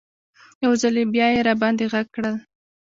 [0.63, 2.35] یو ځل بیا یې راباندې غږ کړل.